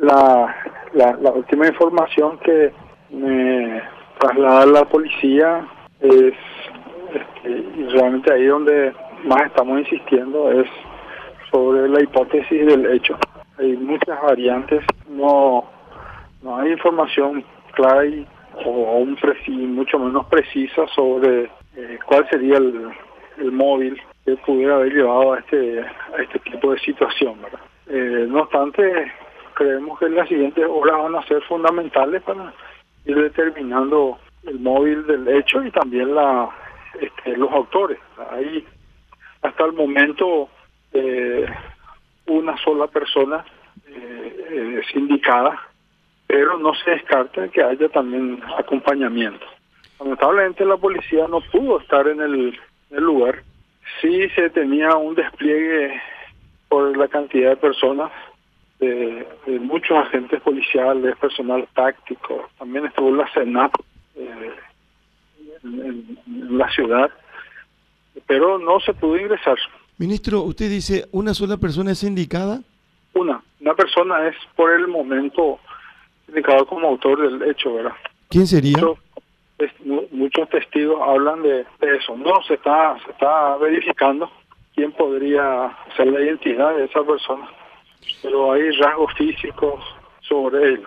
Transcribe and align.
la, 0.00 0.56
la, 0.94 1.30
última 1.30 1.66
información 1.66 2.38
que 2.38 2.72
me 3.10 3.82
traslada 4.18 4.66
la 4.66 4.84
policía 4.86 5.66
es, 6.00 6.34
este, 7.12 7.64
realmente 7.92 8.32
ahí 8.32 8.46
donde 8.46 8.92
más 9.24 9.42
estamos 9.46 9.80
insistiendo 9.80 10.50
es 10.52 10.66
sobre 11.50 11.88
la 11.88 12.02
hipótesis 12.02 12.66
del 12.66 12.86
hecho. 12.92 13.18
Hay 13.58 13.76
muchas 13.76 14.20
variantes, 14.22 14.82
no, 15.08 15.64
no 16.42 16.56
hay 16.56 16.72
información 16.72 17.44
clara 17.72 18.06
y, 18.06 18.26
o 18.64 18.88
aún 18.88 19.18
mucho 19.74 19.98
menos 19.98 20.26
precisa 20.26 20.86
sobre 20.94 21.50
eh, 21.76 21.98
cuál 22.06 22.26
sería 22.30 22.56
el, 22.56 22.90
el 23.38 23.52
móvil 23.52 24.00
que 24.24 24.36
pudiera 24.38 24.76
haber 24.76 24.94
llevado 24.94 25.34
a 25.34 25.38
este, 25.40 25.80
a 25.80 26.22
este 26.22 26.38
tipo 26.38 26.72
de 26.72 26.78
situación. 26.80 27.36
Eh, 27.88 28.26
no 28.28 28.42
obstante, 28.42 29.12
creemos 29.60 29.98
que 29.98 30.08
las 30.08 30.26
siguientes 30.26 30.64
horas 30.66 31.02
van 31.02 31.16
a 31.16 31.26
ser 31.26 31.42
fundamentales 31.42 32.22
para 32.22 32.54
ir 33.04 33.14
determinando 33.14 34.18
el 34.44 34.58
móvil 34.58 35.06
del 35.06 35.28
hecho 35.28 35.62
y 35.62 35.70
también 35.70 36.14
la 36.14 36.48
este, 36.98 37.36
los 37.36 37.52
autores. 37.52 37.98
Hay 38.30 38.66
hasta 39.42 39.66
el 39.66 39.74
momento 39.74 40.48
eh, 40.94 41.44
una 42.26 42.56
sola 42.56 42.86
persona 42.86 43.44
eh, 43.86 44.80
sindicada, 44.90 45.60
pero 46.26 46.56
no 46.56 46.72
se 46.76 46.92
descarta 46.92 47.48
que 47.48 47.62
haya 47.62 47.90
también 47.90 48.42
acompañamiento. 48.56 49.44
Lamentablemente 49.98 50.64
la 50.64 50.78
policía 50.78 51.26
no 51.28 51.42
pudo 51.52 51.80
estar 51.80 52.08
en 52.08 52.22
el, 52.22 52.58
en 52.90 52.96
el 52.96 53.04
lugar. 53.04 53.42
Sí 54.00 54.26
se 54.30 54.48
tenía 54.48 54.96
un 54.96 55.14
despliegue 55.14 56.00
por 56.70 56.96
la 56.96 57.08
cantidad 57.08 57.50
de 57.50 57.56
personas 57.56 58.10
de, 58.80 59.26
muchos 59.60 59.96
agentes 59.96 60.40
policiales, 60.40 61.16
personal 61.18 61.68
táctico, 61.74 62.48
también 62.58 62.86
estuvo 62.86 63.14
la 63.14 63.30
Senat 63.32 63.72
eh, 64.16 64.50
en, 65.62 66.18
la 66.56 66.70
ciudad, 66.70 67.10
pero 68.26 68.58
no 68.58 68.80
se 68.80 68.94
pudo 68.94 69.18
ingresar. 69.18 69.56
Ministro, 69.98 70.40
usted 70.42 70.70
dice, 70.70 71.06
¿una 71.12 71.34
sola 71.34 71.58
persona 71.58 71.92
es 71.92 72.02
indicada? 72.02 72.60
Una, 73.14 73.42
una 73.60 73.74
persona 73.74 74.26
es 74.28 74.36
por 74.56 74.72
el 74.72 74.88
momento 74.88 75.58
indicado 76.28 76.66
como 76.66 76.88
autor 76.88 77.20
del 77.20 77.50
hecho, 77.50 77.74
¿verdad? 77.74 77.92
¿Quién 78.28 78.46
sería? 78.46 78.78
Muchos, 80.12 80.48
testigos 80.48 80.98
hablan 81.06 81.42
de, 81.42 81.66
de, 81.80 81.96
eso. 81.96 82.16
No, 82.16 82.42
se 82.48 82.54
está, 82.54 82.96
se 83.04 83.10
está 83.10 83.58
verificando 83.58 84.30
quién 84.74 84.92
podría 84.92 85.76
ser 85.96 86.06
la 86.06 86.20
identidad 86.20 86.74
de 86.76 86.84
esa 86.84 87.02
persona 87.02 87.46
pero 88.22 88.52
hay 88.52 88.70
rasgos 88.72 89.12
físicos 89.14 89.82
sobre 90.20 90.74
él, 90.74 90.82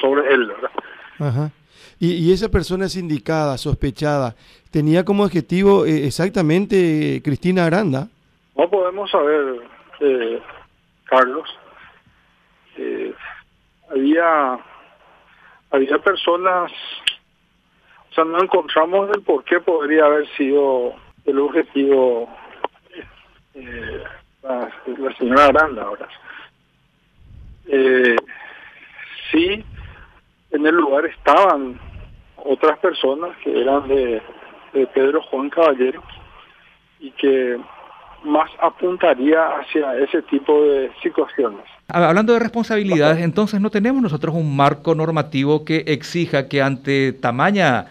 sobre, 0.00 0.34
él, 0.34 0.46
¿verdad? 0.46 0.70
Ajá. 1.18 1.50
Y, 1.98 2.32
esa 2.32 2.50
persona 2.50 2.86
es 2.86 2.96
indicada, 2.96 3.56
sospechada, 3.56 4.34
tenía 4.70 5.04
como 5.04 5.24
objetivo 5.24 5.86
eh, 5.86 6.06
exactamente 6.06 7.22
Cristina 7.24 7.64
Aranda. 7.64 8.08
No 8.54 8.68
podemos 8.68 9.10
saber, 9.10 9.62
eh, 10.00 10.40
Carlos. 11.04 11.48
Eh, 12.76 13.14
había 13.90 14.58
había 15.70 15.98
personas, 15.98 16.70
o 18.10 18.14
sea, 18.14 18.24
no 18.24 18.42
encontramos 18.42 19.10
el 19.14 19.22
por 19.22 19.42
qué 19.44 19.60
podría 19.60 20.04
haber 20.04 20.28
sido 20.36 20.94
el 21.24 21.38
objetivo 21.38 22.28
la, 24.42 24.70
la 24.98 25.16
señora 25.16 25.46
Aranda 25.46 25.82
ahora. 25.82 26.08
Eh, 27.68 28.16
sí, 29.30 29.64
en 30.50 30.66
el 30.66 30.74
lugar 30.74 31.06
estaban 31.06 31.78
otras 32.36 32.78
personas 32.78 33.36
que 33.42 33.60
eran 33.60 33.88
de, 33.88 34.22
Pedro 34.94 35.22
Juan 35.22 35.48
Caballero 35.48 36.02
y 37.00 37.10
que 37.12 37.58
más 38.24 38.50
apuntaría 38.60 39.58
hacia 39.58 39.96
ese 39.96 40.20
tipo 40.22 40.62
de 40.64 40.90
situaciones. 41.02 41.62
Hablando 41.88 42.34
de 42.34 42.40
responsabilidades, 42.40 43.24
entonces 43.24 43.58
no 43.58 43.70
tenemos 43.70 44.02
nosotros 44.02 44.34
un 44.34 44.54
marco 44.54 44.94
normativo 44.94 45.64
que 45.64 45.84
exija 45.86 46.46
que 46.48 46.60
ante 46.60 47.14
tamaña 47.14 47.86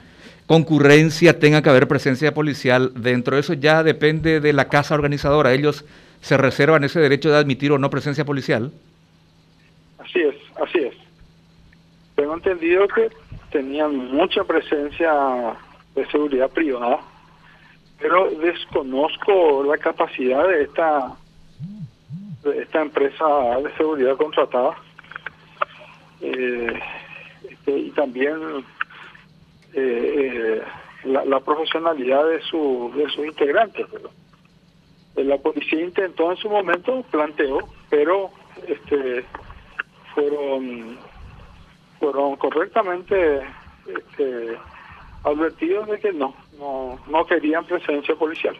concurrencia 0.45 1.39
tenga 1.39 1.63
que 1.63 1.69
haber 1.69 1.87
presencia 1.87 2.33
policial 2.33 2.91
dentro. 2.95 3.37
Eso 3.37 3.53
ya 3.53 3.81
depende 3.81 4.39
de 4.39 4.53
la 4.53 4.65
casa 4.65 4.93
organizadora. 4.93 5.53
Ellos 5.53 5.85
se 6.21 6.37
reservan 6.37 6.83
ese 6.83 6.99
derecho 6.99 7.29
de 7.29 7.37
admitir 7.37 7.71
o 7.71 7.79
no 7.79 7.89
presencia 7.89 8.25
policial. 8.25 8.71
Así 10.15 10.23
es, 10.23 10.35
así 10.61 10.77
es. 10.77 10.95
Tengo 12.15 12.35
entendido 12.35 12.87
que 12.87 13.09
tenían 13.51 13.97
mucha 13.97 14.45
presencia 14.45 15.11
de 15.93 16.05
seguridad 16.07 16.49
privada, 16.51 17.01
pero 17.99 18.31
desconozco 18.31 19.65
la 19.65 19.77
capacidad 19.77 20.47
de 20.47 20.63
esta 20.63 21.17
de 22.43 22.61
esta 22.61 22.81
empresa 22.81 23.25
de 23.61 23.75
seguridad 23.75 24.15
contratada 24.15 24.77
eh, 26.21 26.79
este, 27.49 27.77
y 27.77 27.89
también 27.89 28.63
eh, 29.73 30.61
eh, 30.63 30.63
la, 31.03 31.39
profesionalidad 31.41 32.25
de, 32.29 32.39
su, 32.43 32.89
de 32.95 33.09
sus 33.09 33.25
integrantes. 33.25 33.85
La 35.17 35.37
policía 35.39 35.81
intentó 35.81 36.31
en 36.31 36.37
su 36.37 36.49
momento, 36.49 37.03
planteó, 37.11 37.67
pero 37.89 38.29
este 38.67 39.25
fueron 40.15 40.97
fueron 41.99 42.35
correctamente 42.37 43.41
este, 43.85 44.57
advertidos 45.23 45.87
de 45.87 45.99
que 45.99 46.13
no, 46.13 46.35
no, 46.57 46.99
no 47.07 47.25
querían 47.25 47.65
presencia 47.65 48.15
policial. 48.15 48.55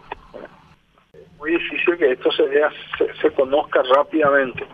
muy 1.37 1.51
difícil 1.51 1.97
que 1.97 2.11
esto 2.11 2.31
se 2.31 2.43
vea, 2.43 2.71
se, 3.21 3.31
conozca 3.31 3.81
rápidamente. 3.83 4.65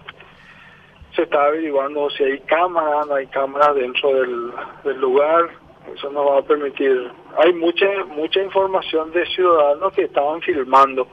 Se 1.16 1.24
está 1.24 1.46
averiguando 1.46 2.10
si 2.12 2.24
hay 2.24 2.40
cámaras, 2.42 3.08
no 3.08 3.16
hay 3.16 3.28
cámaras 3.28 3.76
dentro 3.76 4.14
del, 4.14 4.52
del 4.84 5.02
lugar, 5.02 5.50
eso 5.94 6.10
no 6.12 6.26
va 6.26 6.40
a 6.40 6.44
permitir. 6.44 7.12
Hay 7.44 7.54
mucha 7.54 8.06
mucha 8.06 8.42
información 8.42 9.12
de 9.12 9.26
ciudadanos 9.26 9.94
que 9.94 10.04
estaban 10.04 10.42
filmando. 10.42 11.08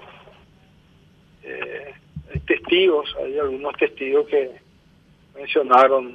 Eh, 1.43 1.95
testigos, 2.47 3.15
hay 3.19 3.39
algunos 3.39 3.75
testigos 3.77 4.27
que 4.29 4.68
mencionaron 5.39 6.15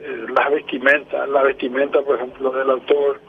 eh, 0.00 0.26
las 0.34 0.50
vestimentas, 0.50 1.28
la 1.28 1.42
vestimenta, 1.42 2.00
por 2.02 2.16
ejemplo, 2.16 2.52
del 2.52 2.70
autor. 2.70 3.20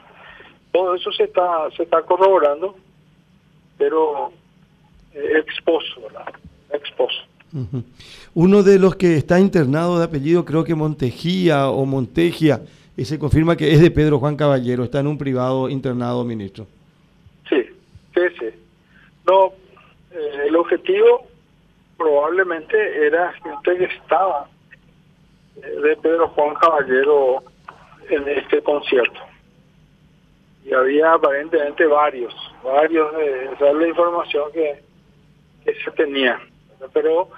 Todo 0.72 0.94
eso 0.94 1.10
se 1.12 1.24
está 1.24 1.68
se 1.76 1.82
está 1.82 2.02
corroborando, 2.02 2.76
pero 3.78 4.32
eh, 5.14 5.38
exposo, 5.38 6.02
¿verdad? 6.02 6.32
Exposo. 6.72 7.22
Uno 8.34 8.62
de 8.62 8.78
los 8.78 8.94
que 8.94 9.16
está 9.16 9.40
internado 9.40 9.98
de 9.98 10.04
apellido, 10.04 10.44
creo 10.44 10.62
que 10.62 10.76
Montejía 10.76 11.68
o 11.68 11.84
Montegia, 11.84 12.60
y 12.96 13.04
se 13.04 13.18
confirma 13.18 13.56
que 13.56 13.72
es 13.72 13.80
de 13.80 13.90
Pedro 13.90 14.20
Juan 14.20 14.36
Caballero, 14.36 14.84
está 14.84 15.00
en 15.00 15.08
un 15.08 15.18
privado 15.18 15.68
internado, 15.68 16.24
ministro. 16.24 16.66
Sí, 17.48 17.62
sí, 18.14 18.20
sí. 18.38 18.46
No, 19.26 19.52
eh, 20.12 20.46
el 20.46 20.54
objetivo 20.54 21.26
probablemente 21.98 22.76
era 23.06 23.32
gente 23.32 23.78
que 23.78 23.84
estaba 23.96 24.48
de 25.56 25.96
Pedro 25.96 26.28
Juan 26.28 26.54
Caballero 26.54 27.42
en 28.08 28.28
este 28.28 28.62
concierto. 28.62 29.20
Y 30.64 30.74
había 30.74 31.14
aparentemente 31.14 31.86
varios, 31.86 32.34
varios, 32.62 33.14
de, 33.16 33.44
esa 33.52 33.86
información 33.86 34.52
que, 34.52 34.82
que 35.64 35.74
se 35.82 35.90
tenía. 35.92 36.38
Pero 36.92 37.28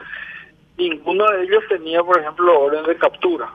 ninguno 0.76 1.30
de 1.30 1.44
ellos 1.44 1.62
tenía, 1.68 2.02
por 2.02 2.18
ejemplo, 2.18 2.60
orden 2.60 2.84
de 2.84 2.96
captura. 2.96 3.52